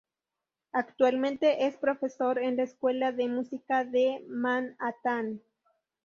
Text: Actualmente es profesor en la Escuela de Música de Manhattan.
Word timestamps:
Actualmente 0.71 1.67
es 1.67 1.77
profesor 1.77 2.39
en 2.39 2.57
la 2.57 2.63
Escuela 2.63 3.11
de 3.11 3.27
Música 3.27 3.83
de 3.85 4.25
Manhattan. 4.27 5.41